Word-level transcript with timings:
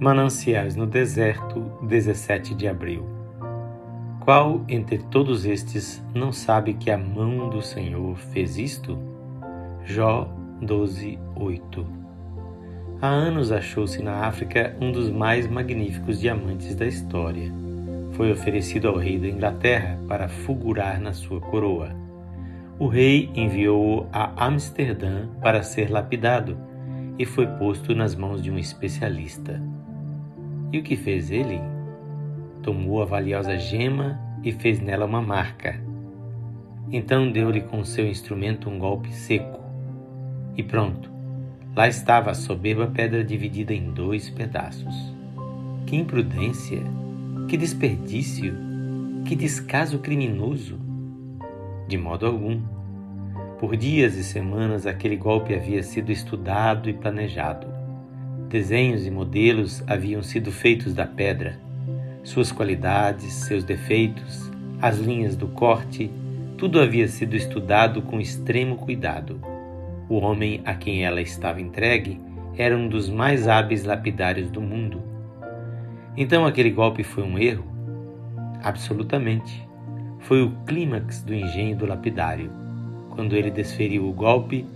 Mananciais 0.00 0.76
no 0.76 0.86
deserto, 0.86 1.60
17 1.82 2.54
de 2.54 2.66
abril. 2.66 3.04
Qual 4.20 4.64
entre 4.66 4.96
todos 4.96 5.44
estes 5.44 6.02
não 6.14 6.32
sabe 6.32 6.72
que 6.72 6.90
a 6.90 6.96
mão 6.96 7.50
do 7.50 7.60
Senhor 7.60 8.16
fez 8.16 8.56
isto? 8.56 8.98
Jó 9.84 10.26
12, 10.62 11.18
8. 11.36 11.86
Há 13.02 13.08
anos 13.08 13.52
achou-se 13.52 14.02
na 14.02 14.24
África 14.24 14.74
um 14.80 14.90
dos 14.90 15.10
mais 15.10 15.46
magníficos 15.46 16.18
diamantes 16.18 16.74
da 16.74 16.86
história. 16.86 17.52
Foi 18.12 18.32
oferecido 18.32 18.88
ao 18.88 18.96
rei 18.96 19.18
da 19.18 19.28
Inglaterra 19.28 20.00
para 20.08 20.30
fulgurar 20.30 20.98
na 20.98 21.12
sua 21.12 21.42
coroa. 21.42 21.94
O 22.78 22.86
rei 22.86 23.30
enviou-o 23.34 24.06
a 24.10 24.46
Amsterdã 24.46 25.28
para 25.42 25.62
ser 25.62 25.90
lapidado 25.90 26.56
e 27.18 27.26
foi 27.26 27.46
posto 27.46 27.94
nas 27.94 28.14
mãos 28.14 28.42
de 28.42 28.50
um 28.50 28.56
especialista. 28.56 29.60
E 30.72 30.78
o 30.78 30.82
que 30.82 30.96
fez 30.96 31.30
ele? 31.30 31.60
Tomou 32.62 33.02
a 33.02 33.04
valiosa 33.04 33.56
gema 33.56 34.20
e 34.44 34.52
fez 34.52 34.80
nela 34.80 35.04
uma 35.04 35.20
marca. 35.20 35.80
Então 36.92 37.30
deu-lhe 37.30 37.60
com 37.60 37.84
seu 37.84 38.06
instrumento 38.06 38.68
um 38.68 38.78
golpe 38.78 39.12
seco. 39.12 39.60
E 40.56 40.62
pronto, 40.62 41.10
lá 41.74 41.88
estava 41.88 42.30
a 42.30 42.34
soberba 42.34 42.86
pedra 42.86 43.24
dividida 43.24 43.72
em 43.72 43.92
dois 43.92 44.30
pedaços. 44.30 44.94
Que 45.86 45.96
imprudência! 45.96 46.82
Que 47.48 47.56
desperdício! 47.56 48.54
Que 49.24 49.34
descaso 49.34 49.98
criminoso! 49.98 50.78
De 51.88 51.98
modo 51.98 52.26
algum. 52.26 52.60
Por 53.58 53.76
dias 53.76 54.14
e 54.14 54.22
semanas 54.22 54.86
aquele 54.86 55.16
golpe 55.16 55.54
havia 55.54 55.82
sido 55.82 56.12
estudado 56.12 56.88
e 56.88 56.92
planejado. 56.92 57.79
Desenhos 58.50 59.06
e 59.06 59.12
modelos 59.12 59.80
haviam 59.86 60.24
sido 60.24 60.50
feitos 60.50 60.92
da 60.92 61.06
pedra. 61.06 61.56
Suas 62.24 62.50
qualidades, 62.50 63.32
seus 63.32 63.62
defeitos, 63.62 64.50
as 64.82 64.98
linhas 64.98 65.36
do 65.36 65.46
corte, 65.46 66.10
tudo 66.58 66.80
havia 66.80 67.06
sido 67.06 67.36
estudado 67.36 68.02
com 68.02 68.18
extremo 68.18 68.74
cuidado. 68.74 69.40
O 70.08 70.16
homem 70.16 70.62
a 70.64 70.74
quem 70.74 71.04
ela 71.04 71.20
estava 71.20 71.60
entregue 71.60 72.18
era 72.58 72.76
um 72.76 72.88
dos 72.88 73.08
mais 73.08 73.46
hábeis 73.46 73.84
lapidários 73.84 74.50
do 74.50 74.60
mundo. 74.60 75.00
Então 76.16 76.44
aquele 76.44 76.72
golpe 76.72 77.04
foi 77.04 77.22
um 77.22 77.38
erro? 77.38 77.64
Absolutamente. 78.64 79.64
Foi 80.18 80.42
o 80.42 80.50
clímax 80.66 81.22
do 81.22 81.32
engenho 81.32 81.76
do 81.76 81.86
lapidário. 81.86 82.50
Quando 83.10 83.36
ele 83.36 83.52
desferiu 83.52 84.08
o 84.08 84.12
golpe, 84.12 84.66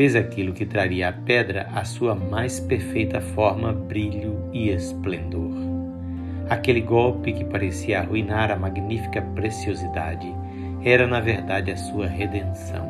fez 0.00 0.16
aquilo 0.16 0.54
que 0.54 0.64
traria 0.64 1.10
à 1.10 1.12
pedra 1.12 1.68
a 1.74 1.84
sua 1.84 2.14
mais 2.14 2.58
perfeita 2.58 3.20
forma, 3.20 3.70
brilho 3.70 4.48
e 4.50 4.70
esplendor. 4.70 5.52
Aquele 6.48 6.80
golpe 6.80 7.34
que 7.34 7.44
parecia 7.44 8.00
arruinar 8.00 8.50
a 8.50 8.56
magnífica 8.56 9.20
preciosidade 9.20 10.26
era, 10.82 11.06
na 11.06 11.20
verdade, 11.20 11.70
a 11.70 11.76
sua 11.76 12.06
redenção, 12.06 12.88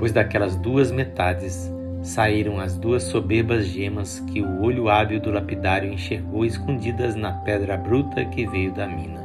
pois 0.00 0.10
daquelas 0.10 0.56
duas 0.56 0.90
metades 0.90 1.72
saíram 2.02 2.58
as 2.58 2.76
duas 2.76 3.04
soberbas 3.04 3.64
gemas 3.64 4.18
que 4.32 4.42
o 4.42 4.62
olho 4.62 4.88
hábil 4.88 5.20
do 5.20 5.30
lapidário 5.30 5.92
enxergou 5.92 6.44
escondidas 6.44 7.14
na 7.14 7.34
pedra 7.34 7.76
bruta 7.76 8.24
que 8.24 8.44
veio 8.48 8.72
da 8.72 8.88
mina. 8.88 9.24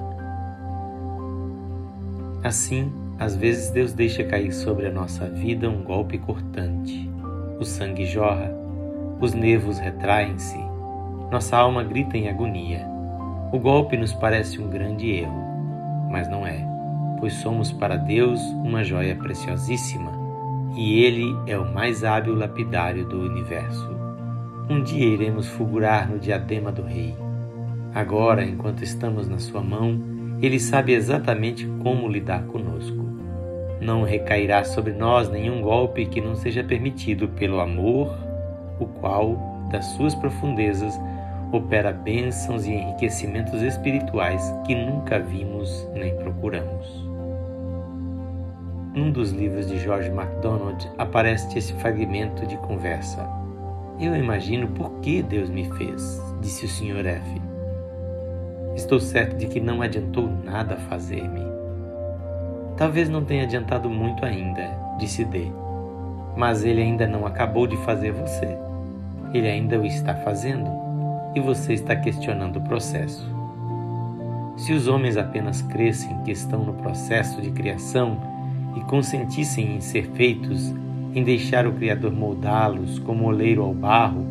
Assim, 2.44 2.94
às 3.22 3.36
vezes 3.36 3.70
Deus 3.70 3.94
deixa 3.94 4.24
cair 4.24 4.52
sobre 4.52 4.88
a 4.88 4.92
nossa 4.92 5.30
vida 5.30 5.70
um 5.70 5.84
golpe 5.84 6.18
cortante. 6.18 7.08
O 7.60 7.64
sangue 7.64 8.04
jorra, 8.04 8.52
os 9.20 9.36
nervos 9.36 9.78
retraem-se, 9.78 10.58
nossa 11.30 11.56
alma 11.56 11.84
grita 11.84 12.18
em 12.18 12.28
agonia. 12.28 12.84
O 13.54 13.60
golpe 13.60 13.96
nos 13.96 14.12
parece 14.12 14.60
um 14.60 14.68
grande 14.68 15.12
erro, 15.12 15.40
mas 16.10 16.28
não 16.28 16.48
é, 16.48 16.66
pois 17.20 17.34
somos 17.34 17.72
para 17.72 17.96
Deus 17.96 18.42
uma 18.56 18.84
joia 18.84 19.16
preciosíssima 19.16 20.12
e 20.76 21.04
Ele 21.04 21.36
é 21.46 21.56
o 21.56 21.72
mais 21.72 22.04
hábil 22.04 22.34
lapidário 22.34 23.06
do 23.08 23.22
universo. 23.22 23.88
Um 24.68 24.82
dia 24.82 25.06
iremos 25.06 25.46
fulgurar 25.46 26.10
no 26.10 26.18
diadema 26.18 26.72
do 26.72 26.82
Rei. 26.82 27.16
Agora, 27.94 28.44
enquanto 28.44 28.84
estamos 28.84 29.28
na 29.28 29.38
Sua 29.38 29.62
mão, 29.62 30.02
Ele 30.42 30.60
sabe 30.60 30.94
exatamente 30.94 31.68
como 31.84 32.08
lidar 32.08 32.46
conosco. 32.46 33.01
Não 33.82 34.04
recairá 34.04 34.64
sobre 34.64 34.94
nós 34.94 35.28
nenhum 35.28 35.60
golpe 35.60 36.06
que 36.06 36.22
não 36.22 36.36
seja 36.36 36.64
permitido 36.64 37.28
pelo 37.30 37.60
amor, 37.60 38.16
o 38.80 38.86
qual, 38.86 39.36
das 39.72 39.86
suas 39.86 40.14
profundezas, 40.14 40.94
opera 41.52 41.92
bênçãos 41.92 42.68
e 42.68 42.72
enriquecimentos 42.72 43.60
espirituais 43.64 44.54
que 44.68 44.76
nunca 44.76 45.20
vimos 45.20 45.88
nem 45.96 46.16
procuramos. 46.18 47.10
Num 48.94 49.12
dos 49.12 49.32
livros 49.32 49.68
de 49.68 49.80
George 49.80 50.12
MacDonald 50.12 50.88
aparece 51.00 51.58
esse 51.58 51.74
fragmento 51.74 52.46
de 52.46 52.58
conversa. 52.58 53.28
Eu 54.00 54.16
imagino 54.16 54.68
por 54.68 54.92
que 55.00 55.24
Deus 55.24 55.50
me 55.50 55.66
fez, 55.72 56.22
disse 56.40 56.66
o 56.66 56.70
Sr. 56.70 57.08
F. 57.08 57.42
Estou 58.76 59.00
certo 59.00 59.38
de 59.38 59.48
que 59.48 59.60
não 59.60 59.82
adiantou 59.82 60.30
nada 60.44 60.78
fazer-me. 60.78 61.61
Talvez 62.82 63.08
não 63.08 63.24
tenha 63.24 63.44
adiantado 63.44 63.88
muito 63.88 64.26
ainda, 64.26 64.76
disse 64.98 65.24
D. 65.24 65.52
Mas 66.36 66.64
ele 66.64 66.82
ainda 66.82 67.06
não 67.06 67.28
acabou 67.28 67.68
de 67.68 67.78
fazer 67.78 68.12
você. 68.12 68.58
Ele 69.32 69.48
ainda 69.48 69.80
o 69.80 69.86
está 69.86 70.16
fazendo 70.16 70.68
e 71.36 71.40
você 71.40 71.74
está 71.74 71.96
questionando 71.96 72.58
o 72.58 72.62
processo. 72.64 73.24
Se 74.58 74.74
os 74.74 74.88
homens 74.88 75.16
apenas 75.16 75.62
crescem 75.62 76.24
que 76.24 76.32
estão 76.32 76.66
no 76.66 76.74
processo 76.74 77.40
de 77.40 77.52
criação 77.52 78.20
e 78.76 78.80
consentissem 78.86 79.76
em 79.76 79.80
ser 79.80 80.08
feitos, 80.16 80.74
em 81.14 81.24
deixar 81.24 81.68
o 81.68 81.74
Criador 81.74 82.12
moldá-los 82.12 82.98
como 82.98 83.26
oleiro 83.26 83.62
ao 83.62 83.76
barro, 83.76 84.26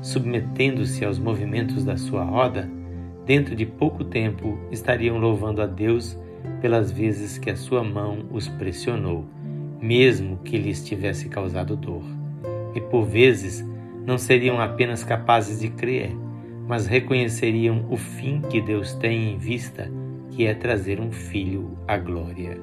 submetendo-se 0.00 1.04
aos 1.04 1.18
movimentos 1.18 1.84
da 1.84 1.96
sua 1.96 2.22
roda, 2.22 2.70
dentro 3.26 3.56
de 3.56 3.66
pouco 3.66 4.04
tempo 4.04 4.56
estariam 4.70 5.18
louvando 5.18 5.60
a 5.60 5.66
Deus 5.66 6.16
pelas 6.60 6.90
vezes 6.90 7.38
que 7.38 7.50
a 7.50 7.56
sua 7.56 7.82
mão 7.82 8.26
os 8.30 8.48
pressionou, 8.48 9.24
mesmo 9.80 10.38
que 10.38 10.58
lhes 10.58 10.84
tivesse 10.84 11.28
causado 11.28 11.76
dor. 11.76 12.02
E 12.74 12.80
por 12.80 13.04
vezes 13.04 13.64
não 14.06 14.18
seriam 14.18 14.60
apenas 14.60 15.02
capazes 15.02 15.60
de 15.60 15.68
crer, 15.68 16.14
mas 16.66 16.86
reconheceriam 16.86 17.86
o 17.90 17.96
fim 17.96 18.40
que 18.40 18.60
Deus 18.60 18.94
tem 18.94 19.32
em 19.32 19.38
vista, 19.38 19.90
que 20.30 20.46
é 20.46 20.54
trazer 20.54 21.00
um 21.00 21.12
filho 21.12 21.76
à 21.86 21.96
glória. 21.96 22.58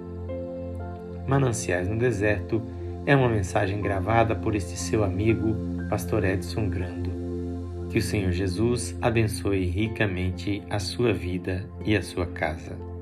Mananciais 1.27 1.88
no 1.88 1.97
Deserto 1.97 2.61
é 3.05 3.16
uma 3.16 3.29
mensagem 3.29 3.81
gravada 3.81 4.35
por 4.35 4.55
este 4.55 4.77
seu 4.77 5.03
amigo, 5.03 5.55
Pastor 5.89 6.23
Edson 6.23 6.69
Grando. 6.69 7.11
Que 7.89 7.99
o 7.99 8.01
Senhor 8.01 8.31
Jesus 8.31 8.97
abençoe 9.01 9.66
ricamente 9.66 10.63
a 10.69 10.79
sua 10.79 11.13
vida 11.13 11.66
e 11.85 11.95
a 11.95 12.01
sua 12.01 12.25
casa. 12.25 12.92